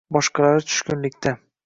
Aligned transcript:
boshqalari 0.15 0.65
tushkunlikda: 0.71 1.35